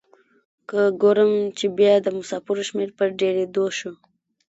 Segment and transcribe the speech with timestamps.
[0.69, 3.93] که ګورم چې بیا د مسافرو شمیر په ډیریدو شو.